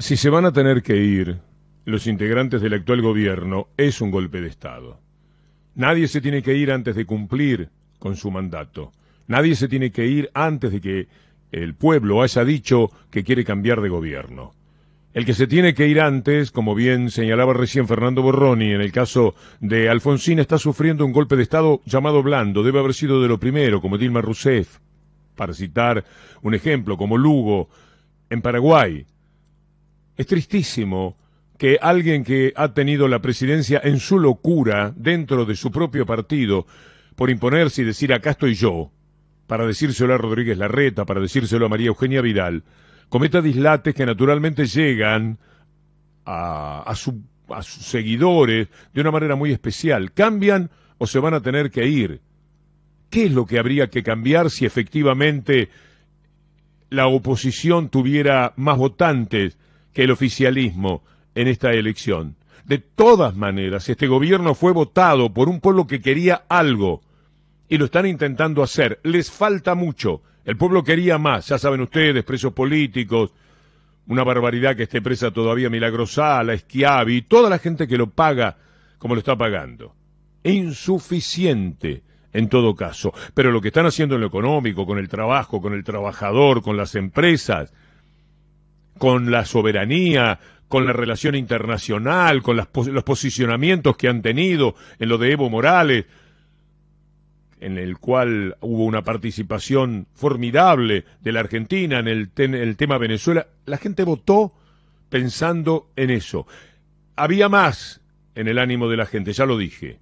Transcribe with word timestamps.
Si 0.00 0.16
se 0.16 0.30
van 0.30 0.46
a 0.46 0.52
tener 0.52 0.82
que 0.82 0.96
ir 0.96 1.40
los 1.84 2.06
integrantes 2.06 2.62
del 2.62 2.72
actual 2.72 3.02
gobierno, 3.02 3.68
es 3.76 4.00
un 4.00 4.10
golpe 4.10 4.40
de 4.40 4.48
Estado. 4.48 4.98
Nadie 5.74 6.08
se 6.08 6.22
tiene 6.22 6.42
que 6.42 6.56
ir 6.56 6.72
antes 6.72 6.96
de 6.96 7.04
cumplir 7.04 7.68
con 7.98 8.16
su 8.16 8.30
mandato. 8.30 8.92
Nadie 9.26 9.54
se 9.56 9.68
tiene 9.68 9.92
que 9.92 10.06
ir 10.06 10.30
antes 10.32 10.72
de 10.72 10.80
que 10.80 11.08
el 11.52 11.74
pueblo 11.74 12.22
haya 12.22 12.46
dicho 12.46 12.90
que 13.10 13.24
quiere 13.24 13.44
cambiar 13.44 13.82
de 13.82 13.90
gobierno. 13.90 14.54
El 15.12 15.26
que 15.26 15.34
se 15.34 15.46
tiene 15.46 15.74
que 15.74 15.86
ir 15.86 16.00
antes, 16.00 16.50
como 16.50 16.74
bien 16.74 17.10
señalaba 17.10 17.52
recién 17.52 17.86
Fernando 17.86 18.22
Borroni, 18.22 18.72
en 18.72 18.80
el 18.80 18.92
caso 18.92 19.34
de 19.60 19.90
Alfonsín, 19.90 20.38
está 20.38 20.56
sufriendo 20.56 21.04
un 21.04 21.12
golpe 21.12 21.36
de 21.36 21.42
Estado 21.42 21.82
llamado 21.84 22.22
blando. 22.22 22.62
Debe 22.62 22.78
haber 22.78 22.94
sido 22.94 23.20
de 23.20 23.28
lo 23.28 23.38
primero, 23.38 23.82
como 23.82 23.98
Dilma 23.98 24.22
Rousseff, 24.22 24.78
para 25.36 25.52
citar 25.52 26.06
un 26.40 26.54
ejemplo, 26.54 26.96
como 26.96 27.18
Lugo, 27.18 27.68
en 28.30 28.40
Paraguay. 28.40 29.04
Es 30.20 30.26
tristísimo 30.26 31.16
que 31.56 31.78
alguien 31.80 32.24
que 32.24 32.52
ha 32.54 32.74
tenido 32.74 33.08
la 33.08 33.20
presidencia 33.20 33.80
en 33.82 33.98
su 33.98 34.18
locura 34.18 34.92
dentro 34.94 35.46
de 35.46 35.56
su 35.56 35.70
propio 35.70 36.04
partido, 36.04 36.66
por 37.16 37.30
imponerse 37.30 37.80
y 37.80 37.86
decir 37.86 38.12
acá 38.12 38.32
estoy 38.32 38.52
yo, 38.52 38.90
para 39.46 39.64
decírselo 39.66 40.12
a 40.12 40.18
Rodríguez 40.18 40.58
Larreta, 40.58 41.06
para 41.06 41.22
decírselo 41.22 41.64
a 41.64 41.68
María 41.70 41.86
Eugenia 41.86 42.20
Vidal, 42.20 42.64
cometa 43.08 43.40
dislates 43.40 43.94
que 43.94 44.04
naturalmente 44.04 44.66
llegan 44.66 45.38
a, 46.26 46.92
sus 46.94 47.14
seguidores 47.62 48.68
de 48.92 49.00
una 49.00 49.10
manera 49.10 49.36
muy 49.36 49.52
especial. 49.52 50.12
¿Cambian 50.12 50.70
o 50.98 51.06
se 51.06 51.18
van 51.18 51.32
a 51.32 51.40
tener 51.40 51.70
que 51.70 51.86
ir? 51.86 52.20
¿Qué 53.08 53.24
es 53.24 53.32
lo 53.32 53.46
que 53.46 53.58
habría 53.58 53.88
que 53.88 54.02
cambiar 54.02 54.50
si 54.50 54.66
efectivamente 54.66 55.70
la 56.90 57.06
oposición 57.06 57.88
tuviera 57.88 58.52
más 58.56 58.76
votantes 58.76 59.56
el 60.04 60.10
oficialismo 60.10 61.02
en 61.34 61.48
esta 61.48 61.72
elección? 61.72 62.36
De 62.64 62.78
todas 62.78 63.34
maneras, 63.34 63.88
este 63.88 64.06
gobierno 64.06 64.54
fue 64.54 64.72
votado 64.72 65.32
por 65.32 65.48
un 65.48 65.60
pueblo 65.60 65.86
que 65.86 66.00
quería 66.00 66.44
algo 66.48 67.02
y 67.68 67.78
lo 67.78 67.86
están 67.86 68.06
intentando 68.06 68.62
hacer. 68.62 69.00
Les 69.02 69.30
falta 69.30 69.74
mucho. 69.74 70.22
El 70.44 70.56
pueblo 70.56 70.82
quería 70.82 71.18
más, 71.18 71.48
ya 71.48 71.58
saben 71.58 71.80
ustedes, 71.80 72.24
presos 72.24 72.52
políticos, 72.52 73.32
una 74.06 74.24
barbaridad 74.24 74.74
que 74.74 74.84
esté 74.84 75.00
presa 75.02 75.30
todavía 75.30 75.70
Milagrosala, 75.70 76.56
Schiavi, 76.56 77.22
toda 77.22 77.50
la 77.50 77.58
gente 77.58 77.86
que 77.86 77.96
lo 77.96 78.10
paga 78.10 78.56
como 78.98 79.14
lo 79.14 79.20
está 79.20 79.36
pagando. 79.36 79.94
Insuficiente 80.42 82.02
en 82.32 82.48
todo 82.48 82.74
caso. 82.74 83.12
Pero 83.34 83.50
lo 83.50 83.60
que 83.60 83.68
están 83.68 83.86
haciendo 83.86 84.14
en 84.14 84.22
lo 84.22 84.26
económico, 84.26 84.86
con 84.86 84.98
el 84.98 85.08
trabajo, 85.08 85.60
con 85.60 85.74
el 85.74 85.84
trabajador, 85.84 86.62
con 86.62 86.76
las 86.76 86.94
empresas, 86.94 87.72
con 89.00 89.30
la 89.30 89.46
soberanía, 89.46 90.38
con 90.68 90.84
la 90.84 90.92
relación 90.92 91.34
internacional, 91.34 92.42
con 92.42 92.58
los 92.58 92.66
posicionamientos 93.02 93.96
que 93.96 94.08
han 94.08 94.20
tenido 94.20 94.74
en 94.98 95.08
lo 95.08 95.16
de 95.16 95.32
Evo 95.32 95.48
Morales, 95.48 96.04
en 97.60 97.78
el 97.78 97.96
cual 97.96 98.58
hubo 98.60 98.84
una 98.84 99.00
participación 99.00 100.06
formidable 100.12 101.06
de 101.22 101.32
la 101.32 101.40
Argentina 101.40 101.98
en 101.98 102.08
el, 102.08 102.30
el 102.36 102.76
tema 102.76 102.98
Venezuela, 102.98 103.46
la 103.64 103.78
gente 103.78 104.04
votó 104.04 104.52
pensando 105.08 105.88
en 105.96 106.10
eso. 106.10 106.46
Había 107.16 107.48
más 107.48 108.02
en 108.34 108.48
el 108.48 108.58
ánimo 108.58 108.90
de 108.90 108.98
la 108.98 109.06
gente, 109.06 109.32
ya 109.32 109.46
lo 109.46 109.56
dije. 109.56 109.98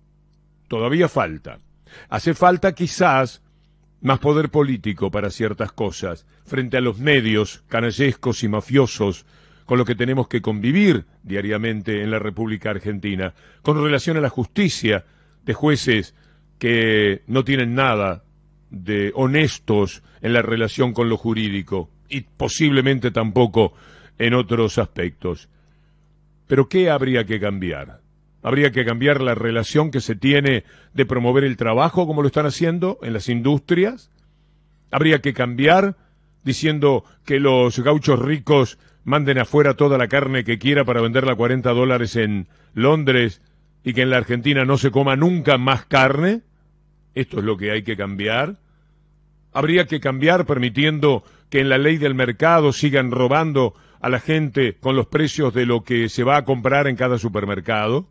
Todavía 0.67 1.09
falta. 1.09 1.61
Hace 2.09 2.35
falta 2.35 2.75
quizás 2.75 3.43
más 4.01 4.19
poder 4.19 4.51
político 4.51 5.11
para 5.11 5.31
ciertas 5.31 5.73
cosas, 5.73 6.27
frente 6.45 6.77
a 6.77 6.81
los 6.81 6.99
medios 6.99 7.65
canallescos 7.69 8.43
y 8.45 8.49
mafiosos 8.49 9.27
con 9.67 9.77
los 9.77 9.87
que 9.87 9.95
tenemos 9.95 10.29
que 10.29 10.41
convivir 10.41 11.05
diariamente 11.23 12.03
en 12.03 12.11
la 12.11 12.19
República 12.19 12.71
Argentina, 12.71 13.35
con 13.63 13.83
relación 13.83 14.17
a 14.17 14.21
la 14.21 14.31
justicia 14.31 15.05
de 15.45 15.53
jueces 15.53 16.15
que 16.59 17.23
no 17.27 17.45
tienen 17.45 17.75
nada 17.75 18.25
de 18.71 19.13
honestos 19.15 20.03
en 20.21 20.33
la 20.33 20.43
relación 20.43 20.93
con 20.93 21.09
lo 21.09 21.17
jurídico 21.17 21.91
y 22.09 22.23
posiblemente 22.23 23.11
tampoco 23.11 23.75
en 24.19 24.35
otros 24.35 24.79
aspectos. 24.79 25.49
Pero 26.47 26.69
¿qué 26.69 26.91
habría 26.91 27.25
que 27.25 27.39
cambiar? 27.39 28.01
Habría 28.43 28.71
que 28.71 28.85
cambiar 28.85 29.21
la 29.21 29.35
relación 29.35 29.91
que 29.91 30.01
se 30.01 30.15
tiene 30.15 30.65
de 30.95 31.07
promover 31.07 31.45
el 31.45 31.57
trabajo 31.57 32.07
como 32.07 32.23
lo 32.23 32.29
están 32.29 32.47
haciendo 32.47 32.99
en 33.03 33.13
las 33.13 33.29
industrias. 33.29 34.11
Habría 34.91 35.21
que 35.21 35.35
cambiar 35.35 35.97
diciendo 36.45 37.05
que 37.25 37.41
los 37.41 37.79
gauchos 37.81 38.19
ricos 38.19 38.79
manden 39.05 39.39
afuera 39.39 39.75
toda 39.75 39.99
la 39.99 40.09
carne 40.09 40.45
que 40.45 40.59
quiera 40.59 40.85
para 40.85 41.01
venderla 41.01 41.33
a 41.33 41.37
40 41.37 41.71
dólares 41.73 42.15
en 42.17 42.47
Londres 42.75 43.43
y 43.83 43.93
que 43.93 44.03
en 44.03 44.11
la 44.11 44.19
Argentina 44.19 44.65
no 44.65 44.79
se 44.79 44.91
coma 44.91 45.17
nunca 45.17 45.59
más 45.59 45.87
carne. 45.87 46.43
Esto 47.15 47.39
es 47.39 47.45
lo 47.45 47.57
que 47.57 47.73
hay 47.73 47.83
que 47.83 47.97
cambiar. 47.97 48.59
Habría 49.53 49.87
que 49.87 49.99
cambiar 49.99 50.47
permitiendo 50.47 51.25
que 51.51 51.61
en 51.61 51.69
la 51.69 51.79
ley 51.79 51.97
del 51.97 52.15
mercado 52.15 52.73
sigan 52.73 53.11
robando 53.11 53.75
a 54.01 54.09
la 54.09 54.21
gente 54.21 54.77
con 54.79 54.95
los 54.95 55.07
precios 55.07 55.53
de 55.55 55.67
lo 55.67 55.83
que 55.83 56.09
se 56.09 56.23
va 56.23 56.37
a 56.37 56.45
comprar 56.45 56.87
en 56.87 56.97
cada 56.97 57.19
supermercado. 57.19 58.07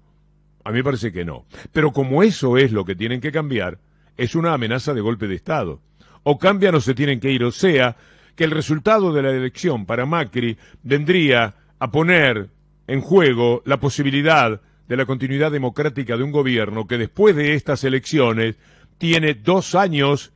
A 0.67 0.71
mí 0.71 0.79
me 0.79 0.83
parece 0.83 1.13
que 1.13 1.23
no. 1.23 1.45
Pero 1.71 1.93
como 1.93 2.23
eso 2.23 2.57
es 2.57 2.73
lo 2.73 2.83
que 2.83 2.93
tienen 2.93 3.21
que 3.21 3.31
cambiar, 3.31 3.79
es 4.17 4.35
una 4.35 4.53
amenaza 4.53 4.93
de 4.93 4.99
golpe 4.99 5.25
de 5.25 5.35
Estado. 5.35 5.79
O 6.23 6.37
cambian 6.37 6.75
o 6.75 6.81
se 6.81 6.93
tienen 6.93 7.21
que 7.21 7.31
ir. 7.31 7.45
O 7.45 7.53
sea, 7.53 7.95
que 8.35 8.43
el 8.43 8.51
resultado 8.51 9.13
de 9.13 9.21
la 9.21 9.29
elección 9.29 9.85
para 9.85 10.05
Macri 10.05 10.57
vendría 10.83 11.55
a 11.79 11.89
poner 11.89 12.49
en 12.85 12.99
juego 12.99 13.61
la 13.63 13.79
posibilidad 13.79 14.59
de 14.89 14.97
la 14.97 15.05
continuidad 15.05 15.53
democrática 15.53 16.17
de 16.17 16.23
un 16.23 16.33
gobierno 16.33 16.85
que 16.85 16.97
después 16.97 17.33
de 17.33 17.53
estas 17.53 17.85
elecciones 17.85 18.57
tiene 18.97 19.35
dos 19.35 19.73
años 19.73 20.33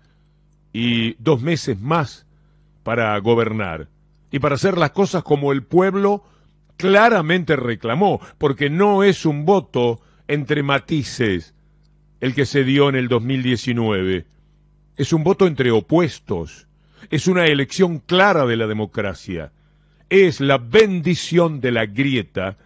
y 0.72 1.16
dos 1.22 1.42
meses 1.42 1.78
más 1.78 2.26
para 2.84 3.18
gobernar 3.18 3.90
y 4.32 4.40
para 4.40 4.56
hacer 4.56 4.78
las 4.78 4.92
cosas 4.92 5.24
como 5.24 5.52
el 5.52 5.64
pueblo 5.64 6.24
claramente 6.78 7.58
reclamó, 7.58 8.22
porque 8.38 8.70
no 8.70 9.04
es 9.04 9.26
un 9.26 9.44
voto 9.46 10.00
entre 10.32 10.64
matices 10.64 11.54
el 12.22 12.34
que 12.34 12.46
se 12.46 12.64
dio 12.64 12.88
en 12.88 12.96
el 12.96 13.08
2019. 13.10 14.26
Es 14.96 15.12
un 15.12 15.24
voto 15.24 15.46
entre 15.46 15.72
opuestos. 15.72 16.68
Es 17.10 17.28
una 17.28 17.46
elección 17.46 18.00
clara 18.00 18.46
de 18.46 18.56
la 18.56 18.68
democracia. 18.68 19.52
Es 20.10 20.40
la 20.40 20.58
bendición 20.58 21.60
de 21.60 21.72
la 21.72 21.86
grieta 21.86 22.58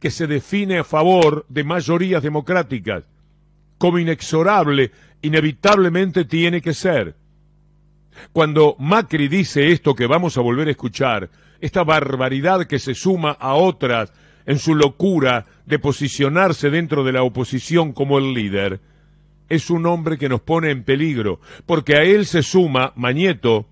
que 0.00 0.10
se 0.10 0.26
define 0.26 0.78
a 0.78 0.84
favor 0.84 1.44
de 1.48 1.64
mayorías 1.64 2.22
democráticas, 2.22 3.04
como 3.78 3.98
inexorable, 3.98 4.90
inevitablemente 5.20 6.24
tiene 6.24 6.60
que 6.60 6.74
ser. 6.74 7.14
Cuando 8.32 8.76
Macri 8.78 9.28
dice 9.28 9.70
esto 9.70 9.94
que 9.94 10.06
vamos 10.06 10.36
a 10.38 10.40
volver 10.40 10.68
a 10.68 10.72
escuchar, 10.72 11.28
esta 11.60 11.84
barbaridad 11.84 12.66
que 12.66 12.78
se 12.78 12.94
suma 12.94 13.32
a 13.32 13.54
otras 13.54 14.12
en 14.46 14.58
su 14.58 14.74
locura 14.74 15.46
de 15.66 15.78
posicionarse 15.78 16.70
dentro 16.70 17.04
de 17.04 17.12
la 17.12 17.22
oposición 17.22 17.92
como 17.92 18.18
el 18.18 18.34
líder, 18.34 18.80
es 19.48 19.68
un 19.68 19.84
hombre 19.86 20.16
que 20.16 20.28
nos 20.28 20.40
pone 20.40 20.70
en 20.70 20.82
peligro, 20.82 21.40
porque 21.66 21.96
a 21.96 22.02
él 22.02 22.26
se 22.26 22.42
suma 22.42 22.92
Mañeto, 22.96 23.66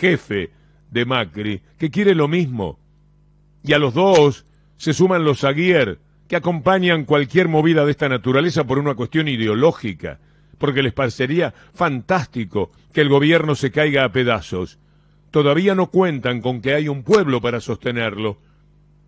jefe 0.00 0.50
de 0.90 1.04
Macri, 1.04 1.60
que 1.76 1.90
quiere 1.90 2.14
lo 2.14 2.28
mismo. 2.28 2.78
Y 3.64 3.72
a 3.72 3.78
los 3.78 3.94
dos 3.94 4.46
se 4.76 4.92
suman 4.92 5.24
los 5.24 5.42
Aguier, 5.42 5.98
que 6.28 6.36
acompañan 6.36 7.04
cualquier 7.04 7.48
movida 7.48 7.84
de 7.84 7.90
esta 7.90 8.08
naturaleza 8.08 8.64
por 8.64 8.78
una 8.78 8.94
cuestión 8.94 9.26
ideológica, 9.26 10.20
porque 10.58 10.82
les 10.82 10.92
parecería 10.92 11.52
fantástico 11.74 12.70
que 12.92 13.00
el 13.00 13.08
gobierno 13.08 13.54
se 13.54 13.70
caiga 13.70 14.04
a 14.04 14.12
pedazos. 14.12 14.78
Todavía 15.30 15.74
no 15.74 15.90
cuentan 15.90 16.40
con 16.40 16.60
que 16.60 16.74
hay 16.74 16.88
un 16.88 17.02
pueblo 17.02 17.40
para 17.40 17.60
sostenerlo, 17.60 18.38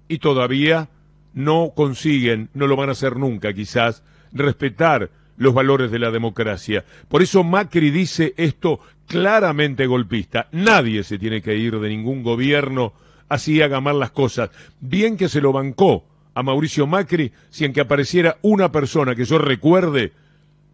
y 0.09 0.19
todavía 0.19 0.88
no 1.37 1.75
consiguen, 1.77 2.49
no 2.55 2.67
lo 2.67 2.77
van 2.77 2.88
a 2.88 2.93
hacer 2.93 3.17
nunca 3.17 3.53
quizás, 3.53 4.03
respetar 4.33 5.11
los 5.37 5.53
valores 5.55 5.91
de 5.91 5.99
la 5.99 6.11
democracia. 6.11 6.85
Por 7.09 7.23
eso 7.23 7.44
Macri 7.44 7.91
dice 7.91 8.33
esto 8.38 8.81
claramente 9.06 9.87
golpista. 9.87 10.49
Nadie 10.50 11.05
se 11.05 11.19
tiene 11.19 11.43
que 11.43 11.55
ir 11.55 11.79
de 11.79 11.91
ningún 11.91 12.23
gobierno 12.23 12.94
así 13.29 13.61
haga 13.61 13.81
mal 13.81 13.99
las 13.99 14.12
cosas. 14.12 14.50
Bien 14.81 15.17
que 15.17 15.29
se 15.29 15.43
lo 15.43 15.53
bancó 15.53 16.06
a 16.35 16.43
Mauricio 16.43 16.87
Macri 16.87 17.33
si 17.50 17.71
que 17.71 17.82
apareciera 17.82 18.39
una 18.41 18.73
persona 18.73 19.15
que 19.15 19.27
yo 19.27 19.37
recuerde 19.37 20.12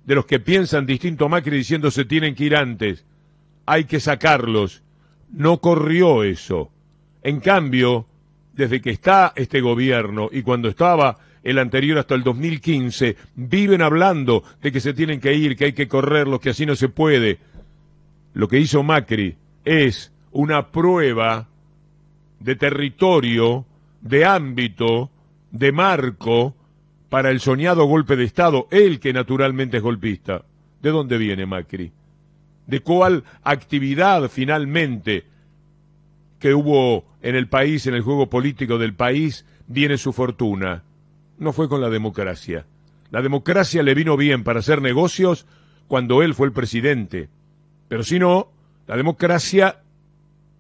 de 0.04 0.14
los 0.14 0.26
que 0.26 0.38
piensan 0.38 0.86
distinto 0.86 1.24
a 1.24 1.28
Macri 1.28 1.56
diciendo 1.56 1.90
se 1.90 2.04
tienen 2.04 2.36
que 2.36 2.44
ir 2.44 2.56
antes. 2.56 3.04
Hay 3.66 3.84
que 3.84 3.98
sacarlos. 3.98 4.82
No 5.32 5.58
corrió 5.58 6.22
eso. 6.22 6.70
En 7.22 7.40
cambio, 7.40 8.06
desde 8.54 8.80
que 8.80 8.90
está 8.90 9.32
este 9.36 9.60
gobierno 9.60 10.28
y 10.30 10.42
cuando 10.42 10.68
estaba 10.68 11.18
el 11.42 11.58
anterior 11.58 11.98
hasta 11.98 12.14
el 12.14 12.22
2015, 12.22 13.16
viven 13.34 13.82
hablando 13.82 14.44
de 14.62 14.70
que 14.70 14.80
se 14.80 14.94
tienen 14.94 15.20
que 15.20 15.34
ir, 15.34 15.56
que 15.56 15.66
hay 15.66 15.72
que 15.72 15.88
correrlos, 15.88 16.40
que 16.40 16.50
así 16.50 16.66
no 16.66 16.76
se 16.76 16.88
puede. 16.88 17.38
Lo 18.34 18.48
que 18.48 18.58
hizo 18.58 18.82
Macri 18.82 19.36
es 19.64 20.12
una 20.30 20.68
prueba 20.70 21.48
de 22.38 22.56
territorio 22.56 23.66
de 24.00 24.24
ámbito, 24.24 25.10
de 25.50 25.72
marco, 25.72 26.54
para 27.08 27.30
el 27.30 27.40
soñado 27.40 27.84
golpe 27.84 28.16
de 28.16 28.24
Estado, 28.24 28.68
él 28.70 28.98
que 28.98 29.12
naturalmente 29.12 29.76
es 29.76 29.82
golpista. 29.82 30.44
¿De 30.80 30.90
dónde 30.90 31.18
viene 31.18 31.44
Macri? 31.44 31.92
¿De 32.66 32.80
cuál 32.80 33.24
actividad 33.42 34.30
finalmente 34.30 35.24
que 36.42 36.54
hubo 36.54 37.04
en 37.22 37.36
el 37.36 37.46
país, 37.46 37.86
en 37.86 37.94
el 37.94 38.02
juego 38.02 38.28
político 38.28 38.76
del 38.76 38.94
país, 38.94 39.46
viene 39.68 39.96
su 39.96 40.12
fortuna? 40.12 40.82
No 41.38 41.52
fue 41.52 41.68
con 41.68 41.80
la 41.80 41.88
democracia. 41.88 42.66
La 43.12 43.22
democracia 43.22 43.80
le 43.84 43.94
vino 43.94 44.16
bien 44.16 44.42
para 44.42 44.58
hacer 44.58 44.82
negocios 44.82 45.46
cuando 45.86 46.20
él 46.20 46.34
fue 46.34 46.48
el 46.48 46.52
presidente. 46.52 47.28
Pero 47.86 48.02
si 48.02 48.18
no, 48.18 48.50
la 48.88 48.96
democracia 48.96 49.82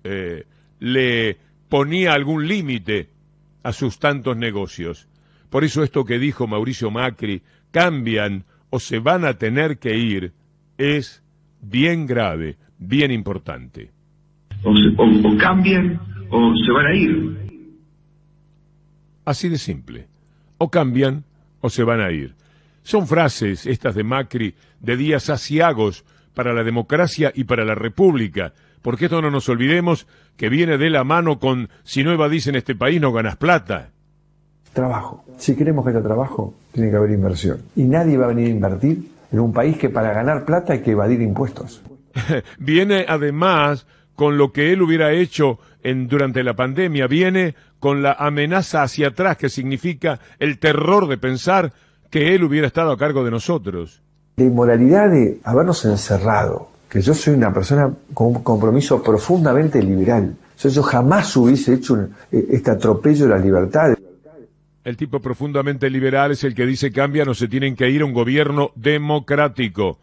eh, 0.04 0.46
le 0.78 1.38
ponía 1.68 2.12
algún 2.12 2.46
límite 2.46 3.08
a 3.64 3.72
sus 3.72 3.98
tantos 3.98 4.36
negocios. 4.36 5.08
Por 5.50 5.64
eso 5.64 5.82
esto 5.82 6.04
que 6.04 6.20
dijo 6.20 6.46
Mauricio 6.46 6.92
Macri, 6.92 7.42
cambian 7.72 8.44
o 8.70 8.78
se 8.78 9.00
van 9.00 9.24
a 9.24 9.36
tener 9.36 9.78
que 9.78 9.96
ir, 9.96 10.32
es 10.78 11.24
bien 11.60 12.06
grave, 12.06 12.56
bien 12.78 13.10
importante. 13.10 13.90
O, 14.64 14.70
o 14.70 15.38
cambian 15.38 16.00
o 16.30 16.54
se 16.56 16.72
van 16.72 16.86
a 16.86 16.94
ir. 16.94 17.42
Así 19.24 19.48
de 19.48 19.58
simple. 19.58 20.06
O 20.58 20.70
cambian 20.70 21.24
o 21.60 21.70
se 21.70 21.84
van 21.84 22.00
a 22.00 22.10
ir. 22.10 22.34
Son 22.82 23.06
frases, 23.06 23.66
estas 23.66 23.94
de 23.94 24.02
Macri, 24.02 24.54
de 24.80 24.96
días 24.96 25.30
asiagos 25.30 26.04
para 26.34 26.52
la 26.52 26.64
democracia 26.64 27.32
y 27.34 27.44
para 27.44 27.64
la 27.64 27.74
república, 27.74 28.52
porque 28.82 29.04
esto 29.04 29.22
no 29.22 29.30
nos 29.30 29.48
olvidemos 29.48 30.06
que 30.36 30.48
viene 30.48 30.78
de 30.78 30.90
la 30.90 31.04
mano 31.04 31.38
con 31.38 31.68
si 31.84 32.02
no 32.02 32.12
evadís 32.12 32.48
en 32.48 32.56
este 32.56 32.74
país 32.74 33.00
no 33.00 33.12
ganas 33.12 33.36
plata. 33.36 33.90
Trabajo. 34.72 35.24
Si 35.36 35.54
queremos 35.54 35.84
que 35.84 35.90
haya 35.90 36.02
trabajo, 36.02 36.54
tiene 36.72 36.90
que 36.90 36.96
haber 36.96 37.10
inversión. 37.10 37.58
Y 37.76 37.84
nadie 37.84 38.16
va 38.16 38.24
a 38.24 38.28
venir 38.28 38.46
a 38.46 38.50
invertir 38.50 39.10
en 39.30 39.38
un 39.38 39.52
país 39.52 39.76
que 39.76 39.90
para 39.90 40.12
ganar 40.12 40.44
plata 40.44 40.72
hay 40.72 40.80
que 40.80 40.92
evadir 40.92 41.20
impuestos. 41.20 41.82
viene 42.58 43.04
además 43.08 43.86
con 44.14 44.38
lo 44.38 44.52
que 44.52 44.72
él 44.72 44.82
hubiera 44.82 45.12
hecho 45.12 45.58
en, 45.82 46.08
durante 46.08 46.42
la 46.42 46.54
pandemia, 46.54 47.06
viene 47.06 47.54
con 47.80 48.02
la 48.02 48.12
amenaza 48.12 48.82
hacia 48.82 49.08
atrás 49.08 49.36
que 49.36 49.48
significa 49.48 50.20
el 50.38 50.58
terror 50.58 51.08
de 51.08 51.18
pensar 51.18 51.72
que 52.10 52.34
él 52.34 52.44
hubiera 52.44 52.66
estado 52.66 52.92
a 52.92 52.98
cargo 52.98 53.24
de 53.24 53.30
nosotros. 53.30 54.02
La 54.36 54.44
inmoralidad 54.44 55.10
de 55.10 55.40
habernos 55.44 55.84
encerrado, 55.84 56.68
que 56.88 57.00
yo 57.00 57.14
soy 57.14 57.34
una 57.34 57.52
persona 57.52 57.92
con 58.14 58.28
un 58.28 58.42
compromiso 58.42 59.02
profundamente 59.02 59.82
liberal. 59.82 60.36
Yo, 60.58 60.82
jamás 60.82 61.36
hubiese 61.36 61.74
hecho 61.74 61.96
eh, 62.30 62.46
este 62.50 62.70
atropello 62.70 63.24
de 63.24 63.30
la 63.30 63.38
libertad. 63.38 63.94
El 64.84 64.96
tipo 64.96 65.20
profundamente 65.20 65.90
liberal 65.90 66.32
es 66.32 66.44
el 66.44 66.54
que 66.54 66.66
dice 66.66 66.92
cambia, 66.92 67.24
no 67.24 67.34
se 67.34 67.48
tienen 67.48 67.74
que 67.74 67.88
ir 67.90 68.02
a 68.02 68.04
un 68.04 68.12
gobierno 68.12 68.70
democrático. 68.74 69.98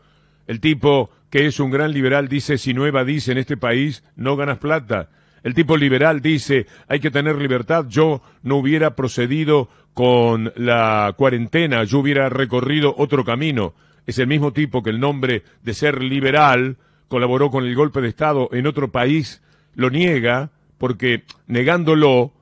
El 0.50 0.60
tipo 0.60 1.12
que 1.30 1.46
es 1.46 1.60
un 1.60 1.70
gran 1.70 1.94
liberal 1.94 2.28
dice 2.28 2.58
si 2.58 2.74
no 2.74 2.86
evadís 2.88 3.28
en 3.28 3.38
este 3.38 3.56
país 3.56 4.04
no 4.16 4.36
ganas 4.36 4.58
plata. 4.58 5.10
El 5.44 5.54
tipo 5.54 5.78
liberal 5.78 6.22
dice 6.22 6.66
hay 6.88 7.00
que 7.00 7.12
tener 7.12 7.38
libertad. 7.38 7.86
Yo 7.88 8.22
no 8.44 8.58
hubiera 8.58 8.96
procedido 8.96 9.70
con 9.94 10.52
la 10.56 11.14
cuarentena, 11.16 11.84
yo 11.84 12.00
hubiera 12.00 12.30
recorrido 12.30 12.94
otro 12.98 13.24
camino 13.24 13.74
es 14.10 14.18
el 14.18 14.26
mismo 14.26 14.54
tipo 14.54 14.82
que 14.82 14.90
el 14.90 15.00
nombre 15.00 15.44
de 15.62 15.74
ser 15.76 16.02
liberal 16.02 16.78
colaboró 17.08 17.52
con 17.52 17.64
el 17.64 17.76
golpe 17.76 18.02
de 18.02 18.10
Estado 18.10 18.50
en 18.52 18.66
otro 18.66 18.92
país, 18.92 19.44
lo 19.76 19.92
niega 19.92 20.50
porque 20.80 21.26
negándolo 21.46 22.34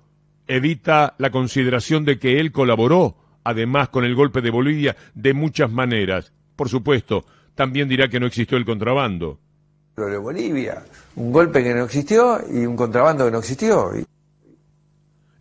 evita 0.47 1.15
la 1.17 1.29
consideración 1.29 2.05
de 2.05 2.19
que 2.19 2.39
él 2.39 2.53
colaboró 2.53 3.17
además 3.43 3.89
con 3.89 4.05
el 4.05 4.15
golpe 4.15 4.41
de 4.41 4.49
Bolivia 4.49 4.95
de 5.13 5.33
muchas 5.33 5.69
maneras. 5.69 6.31
Por 6.55 6.69
supuesto, 6.69 7.25
también 7.57 7.89
dirá 7.89 8.07
que 8.07 8.19
no 8.19 8.27
existió 8.27 8.55
el 8.55 8.65
contrabando. 8.65 9.39
Lo 9.95 10.05
de 10.05 10.19
Bolivia, 10.19 10.85
un 11.15 11.31
golpe 11.31 11.63
que 11.63 11.73
no 11.73 11.85
existió 11.85 12.39
y 12.53 12.67
un 12.67 12.75
contrabando 12.75 13.25
que 13.25 13.31
no 13.31 13.39
existió. 13.39 13.91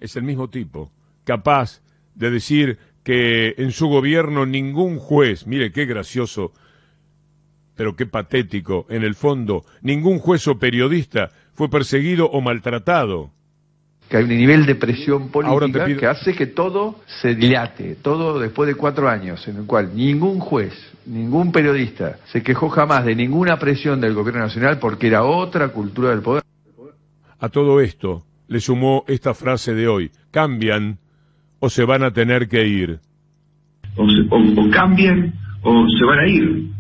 Es 0.01 0.17
el 0.17 0.23
mismo 0.23 0.49
tipo, 0.49 0.91
capaz 1.25 1.83
de 2.15 2.31
decir 2.31 2.79
que 3.05 3.55
en 3.59 3.71
su 3.71 3.89
gobierno 3.89 4.47
ningún 4.47 4.99
juez, 4.99 5.47
mire 5.47 5.73
qué 5.73 5.85
gracioso, 5.85 6.55
pero 7.75 7.95
qué 7.97 8.07
patético, 8.07 8.87
en 8.89 9.05
el 9.05 9.15
fondo, 9.15 9.67
ningún 9.83 10.19
juez 10.19 10.49
o 10.49 10.59
periodista 10.59 11.31
fue 11.53 11.69
perseguido 11.69 12.31
o 12.31 12.41
maltratado. 12.41 13.31
Que 14.09 14.19
hay 14.19 14.25
un 14.25 14.31
nivel 14.31 14.67
de 14.67 14.77
presión 14.77 15.31
política 15.31 15.87
que 15.97 16.07
hace 16.07 16.35
que 16.35 16.47
todo 16.47 17.01
se 17.21 17.35
dilate, 17.35 17.97
todo 17.97 18.39
después 18.39 18.69
de 18.69 18.75
cuatro 18.75 19.09
años, 19.09 19.47
en 19.49 19.57
el 19.57 19.67
cual 19.67 19.97
ningún 19.97 20.39
juez, 20.39 20.73
ningún 21.07 21.51
periodista 21.51 22.19
se 22.27 22.43
quejó 22.43 22.69
jamás 22.69 23.05
de 23.05 23.17
ninguna 23.17 23.59
presión 23.59 24.01
del 24.01 24.15
gobierno 24.15 24.43
nacional 24.43 24.79
porque 24.79 25.09
era 25.09 25.25
otra 25.25 25.69
cultura 25.69 26.11
del 26.11 26.23
poder. 26.23 26.43
A 27.39 27.49
todo 27.49 27.81
esto 27.81 28.23
le 28.49 28.61
sumó 28.61 29.05
esta 29.09 29.35
frase 29.35 29.75
de 29.75 29.89
hoy, 29.89 30.11
cambian 30.31 30.99
o 31.59 31.69
se 31.69 31.85
van 31.85 32.05
a 32.05 32.13
tener 32.13 32.49
que 32.49 32.67
ir. 32.67 33.01
O, 33.97 34.07
se, 34.09 34.21
o, 34.31 34.67
o 34.67 34.71
cambian 34.71 35.35
o 35.63 35.87
se 35.89 36.05
van 36.05 36.19
a 36.19 36.29
ir. 36.29 36.77